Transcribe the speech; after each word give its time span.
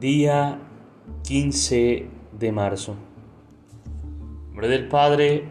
Día 0.00 0.58
15 1.24 2.06
de 2.38 2.52
marzo. 2.52 2.96
En 4.14 4.46
nombre 4.46 4.68
del 4.68 4.88
Padre, 4.88 5.44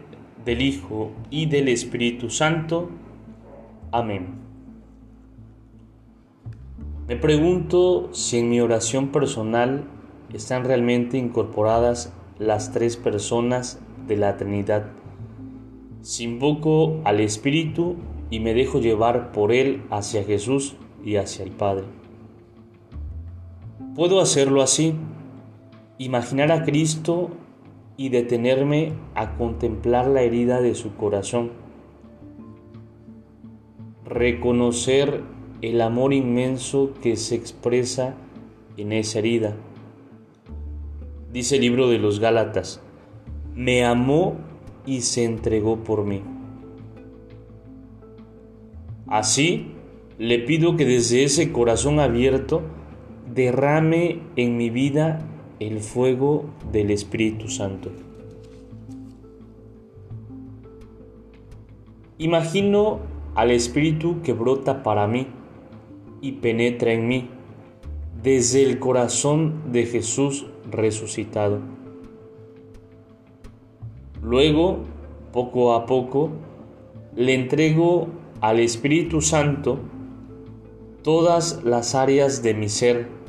del 0.44 0.60
Hijo 0.60 1.12
y 1.30 1.46
del 1.46 1.68
Espíritu 1.68 2.30
Santo. 2.30 2.90
Amén. 3.92 4.40
Me 7.06 7.14
pregunto 7.14 8.08
si 8.12 8.38
en 8.38 8.50
mi 8.50 8.60
oración 8.60 9.12
personal 9.12 9.84
están 10.32 10.64
realmente 10.64 11.16
incorporadas 11.16 12.12
las 12.40 12.72
tres 12.72 12.96
personas 12.96 13.78
de 14.08 14.16
la 14.16 14.36
Trinidad. 14.36 14.90
Si 16.00 16.24
invoco 16.24 17.00
al 17.04 17.20
Espíritu 17.20 17.98
y 18.30 18.40
me 18.40 18.52
dejo 18.54 18.80
llevar 18.80 19.30
por 19.30 19.52
Él 19.52 19.84
hacia 19.90 20.24
Jesús 20.24 20.74
y 21.04 21.14
hacia 21.14 21.44
el 21.44 21.52
Padre. 21.52 22.00
Puedo 24.00 24.22
hacerlo 24.22 24.62
así, 24.62 24.94
imaginar 25.98 26.50
a 26.52 26.64
Cristo 26.64 27.28
y 27.98 28.08
detenerme 28.08 28.94
a 29.14 29.36
contemplar 29.36 30.06
la 30.06 30.22
herida 30.22 30.62
de 30.62 30.74
su 30.74 30.96
corazón, 30.96 31.50
reconocer 34.06 35.20
el 35.60 35.82
amor 35.82 36.14
inmenso 36.14 36.94
que 37.02 37.16
se 37.16 37.34
expresa 37.34 38.14
en 38.78 38.92
esa 38.92 39.18
herida. 39.18 39.54
Dice 41.30 41.56
el 41.56 41.60
libro 41.60 41.90
de 41.90 41.98
los 41.98 42.20
Gálatas, 42.20 42.80
me 43.54 43.84
amó 43.84 44.36
y 44.86 45.02
se 45.02 45.24
entregó 45.24 45.84
por 45.84 46.06
mí. 46.06 46.22
Así, 49.08 49.72
le 50.16 50.38
pido 50.38 50.78
que 50.78 50.86
desde 50.86 51.22
ese 51.22 51.52
corazón 51.52 52.00
abierto 52.00 52.62
derrame 53.34 54.20
en 54.36 54.56
mi 54.56 54.70
vida 54.70 55.20
el 55.58 55.80
fuego 55.80 56.46
del 56.72 56.90
Espíritu 56.90 57.48
Santo. 57.48 57.90
Imagino 62.18 63.00
al 63.34 63.50
Espíritu 63.50 64.20
que 64.22 64.32
brota 64.32 64.82
para 64.82 65.06
mí 65.06 65.26
y 66.20 66.32
penetra 66.32 66.92
en 66.92 67.08
mí 67.08 67.30
desde 68.22 68.62
el 68.62 68.78
corazón 68.78 69.72
de 69.72 69.86
Jesús 69.86 70.46
resucitado. 70.70 71.60
Luego, 74.22 74.80
poco 75.32 75.72
a 75.72 75.86
poco, 75.86 76.30
le 77.16 77.34
entrego 77.34 78.08
al 78.40 78.60
Espíritu 78.60 79.22
Santo 79.22 79.78
todas 81.02 81.64
las 81.64 81.94
áreas 81.94 82.42
de 82.42 82.54
mi 82.54 82.68
ser, 82.68 83.19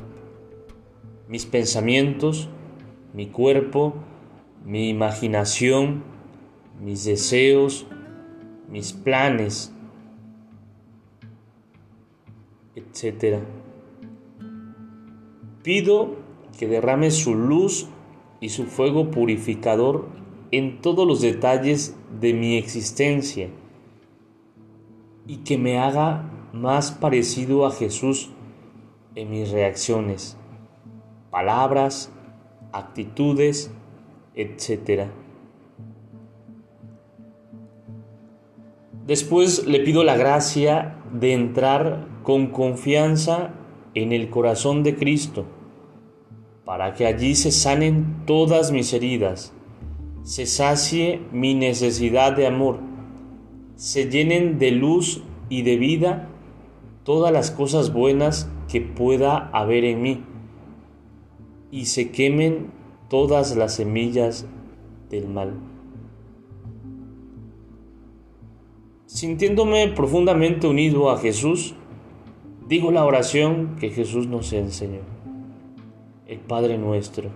mis 1.32 1.46
pensamientos, 1.46 2.50
mi 3.14 3.28
cuerpo, 3.28 3.94
mi 4.66 4.90
imaginación, 4.90 6.04
mis 6.78 7.06
deseos, 7.06 7.86
mis 8.68 8.92
planes, 8.92 9.72
etc. 12.74 13.38
Pido 15.62 16.16
que 16.58 16.68
derrame 16.68 17.10
su 17.10 17.34
luz 17.34 17.88
y 18.42 18.50
su 18.50 18.64
fuego 18.64 19.10
purificador 19.10 20.10
en 20.50 20.82
todos 20.82 21.08
los 21.08 21.22
detalles 21.22 21.96
de 22.20 22.34
mi 22.34 22.58
existencia 22.58 23.48
y 25.26 25.38
que 25.38 25.56
me 25.56 25.78
haga 25.78 26.30
más 26.52 26.92
parecido 26.92 27.64
a 27.64 27.70
Jesús 27.70 28.28
en 29.14 29.30
mis 29.30 29.50
reacciones, 29.50 30.36
palabras, 31.32 32.12
actitudes, 32.72 33.72
etc. 34.34 35.08
Después 39.06 39.66
le 39.66 39.80
pido 39.80 40.04
la 40.04 40.16
gracia 40.16 40.98
de 41.10 41.32
entrar 41.32 42.06
con 42.22 42.48
confianza 42.48 43.54
en 43.94 44.12
el 44.12 44.28
corazón 44.28 44.82
de 44.82 44.94
Cristo, 44.94 45.46
para 46.66 46.92
que 46.92 47.06
allí 47.06 47.34
se 47.34 47.50
sanen 47.50 48.24
todas 48.26 48.70
mis 48.70 48.92
heridas, 48.92 49.54
se 50.22 50.44
sacie 50.44 51.22
mi 51.32 51.54
necesidad 51.54 52.36
de 52.36 52.46
amor, 52.46 52.78
se 53.74 54.10
llenen 54.10 54.58
de 54.58 54.70
luz 54.70 55.22
y 55.48 55.62
de 55.62 55.78
vida 55.78 56.28
todas 57.04 57.32
las 57.32 57.50
cosas 57.50 57.90
buenas 57.90 58.50
que 58.70 58.82
pueda 58.82 59.48
haber 59.54 59.84
en 59.84 60.02
mí 60.02 60.24
y 61.72 61.86
se 61.86 62.12
quemen 62.12 62.70
todas 63.08 63.56
las 63.56 63.74
semillas 63.74 64.46
del 65.10 65.26
mal. 65.26 65.54
Sintiéndome 69.06 69.88
profundamente 69.88 70.68
unido 70.68 71.10
a 71.10 71.18
Jesús, 71.18 71.74
digo 72.68 72.92
la 72.92 73.04
oración 73.04 73.76
que 73.80 73.90
Jesús 73.90 74.26
nos 74.26 74.52
enseñó, 74.52 75.00
el 76.26 76.38
Padre 76.38 76.78
nuestro, 76.78 77.30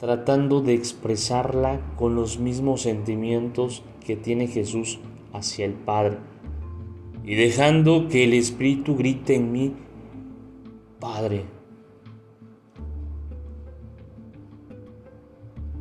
tratando 0.00 0.62
de 0.62 0.74
expresarla 0.74 1.80
con 1.96 2.14
los 2.14 2.38
mismos 2.38 2.82
sentimientos 2.82 3.82
que 4.04 4.16
tiene 4.16 4.46
Jesús 4.46 4.98
hacia 5.32 5.66
el 5.66 5.74
Padre 5.74 6.18
y 7.24 7.34
dejando 7.34 8.08
que 8.08 8.24
el 8.24 8.32
Espíritu 8.32 8.96
grite 8.96 9.34
en 9.34 9.52
mí, 9.52 9.74
Padre. 11.00 11.55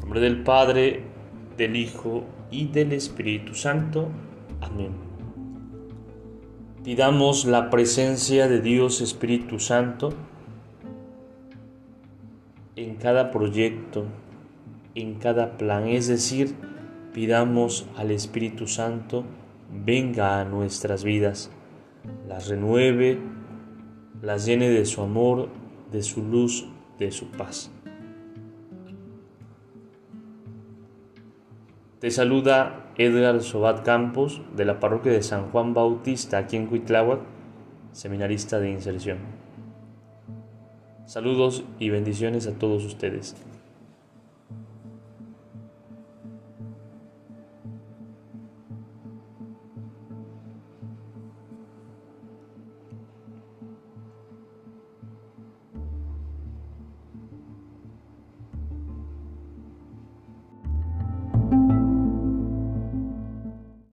En 0.00 0.06
nombre 0.06 0.20
del 0.20 0.42
Padre, 0.42 1.02
del 1.56 1.76
Hijo 1.76 2.24
y 2.50 2.66
del 2.66 2.92
Espíritu 2.92 3.54
Santo. 3.54 4.08
Amén. 4.60 4.92
Pidamos 6.82 7.44
la 7.44 7.70
presencia 7.70 8.48
de 8.48 8.60
Dios 8.60 9.00
Espíritu 9.00 9.58
Santo 9.58 10.10
en 12.76 12.96
cada 12.96 13.30
proyecto, 13.30 14.06
en 14.94 15.14
cada 15.14 15.58
plan, 15.58 15.86
es 15.86 16.08
decir, 16.08 16.54
pidamos 17.12 17.86
al 17.96 18.10
Espíritu 18.10 18.66
Santo 18.66 19.24
venga 19.72 20.40
a 20.40 20.44
nuestras 20.44 21.04
vidas, 21.04 21.50
las 22.26 22.48
renueve, 22.48 23.18
las 24.22 24.46
llene 24.46 24.70
de 24.70 24.84
su 24.84 25.02
amor, 25.02 25.48
de 25.92 26.02
su 26.02 26.22
luz, 26.22 26.66
de 26.98 27.10
su 27.12 27.30
paz. 27.30 27.70
Te 32.00 32.10
saluda 32.10 32.86
Edgar 32.96 33.42
Sobat 33.42 33.84
Campos 33.84 34.40
de 34.56 34.64
la 34.64 34.80
parroquia 34.80 35.12
de 35.12 35.22
San 35.22 35.50
Juan 35.50 35.74
Bautista 35.74 36.38
aquí 36.38 36.56
en 36.56 36.66
Cuitláhuac, 36.66 37.20
seminarista 37.92 38.58
de 38.58 38.70
inserción. 38.70 39.18
Saludos 41.04 41.62
y 41.78 41.90
bendiciones 41.90 42.46
a 42.46 42.52
todos 42.52 42.86
ustedes. 42.86 43.36